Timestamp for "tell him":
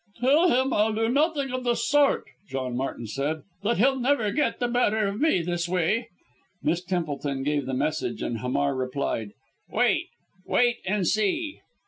0.19-0.73